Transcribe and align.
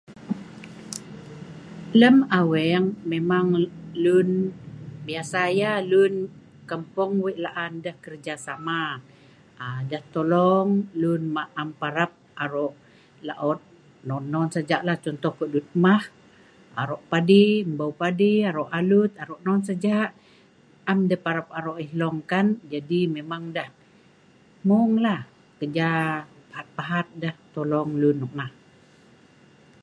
Lem 1.99 2.17
aweng 2.39 2.85
memang 3.11 3.47
lun 4.05 4.29
biasa 5.07 5.41
yah 5.59 5.77
lun 5.91 6.13
kampong 6.69 7.11
weik 7.23 7.39
laan 7.45 7.73
deh 7.85 7.95
kerjasama, 8.05 8.81
deh 9.89 10.03
tolong 10.13 10.69
lun 11.01 11.21
ma' 11.35 11.51
am 11.61 11.69
parap 11.81 12.11
arok 12.43 12.73
laot 13.27 13.59
non-non 14.09 14.47
sajalah, 14.55 14.97
contoh 15.05 15.31
kudut 15.39 15.67
mah', 15.83 16.07
arok 16.81 17.01
padi, 17.11 17.45
mbeu' 17.75 17.97
padi, 18.01 18.33
arok 18.49 18.69
alut, 18.79 19.11
arok 19.23 19.39
non 19.47 19.59
saja. 19.67 19.97
Am 20.91 20.99
deh 21.09 21.19
parap 21.25 21.47
arok 21.59 21.77
yeh 21.81 21.89
hlong 21.93 22.17
kan, 22.31 22.47
jadi 22.73 22.99
memang 23.17 23.43
deh 23.55 23.69
hmung 24.63 24.93
lah, 25.05 25.21
kerja 25.59 25.89
pahat-pahat 26.49 27.07
deh 27.23 27.33
tolong 27.55 27.89
lun 28.03 28.17
nok 28.21 28.33
nah. 28.39 28.51